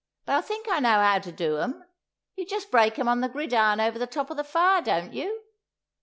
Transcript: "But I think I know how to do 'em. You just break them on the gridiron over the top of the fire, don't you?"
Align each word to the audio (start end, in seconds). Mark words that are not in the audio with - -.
"But 0.25 0.33
I 0.35 0.41
think 0.41 0.67
I 0.67 0.79
know 0.79 0.99
how 0.99 1.19
to 1.19 1.31
do 1.31 1.59
'em. 1.59 1.85
You 2.35 2.47
just 2.47 2.71
break 2.71 2.95
them 2.95 3.07
on 3.07 3.21
the 3.21 3.29
gridiron 3.29 3.79
over 3.79 3.99
the 3.99 4.07
top 4.07 4.31
of 4.31 4.37
the 4.37 4.43
fire, 4.43 4.81
don't 4.81 5.13
you?" 5.13 5.43